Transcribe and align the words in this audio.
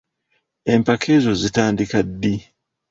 Empaka 0.73 1.07
ezo 1.17 1.31
zitandika 1.41 1.97
ddi? 2.07 2.35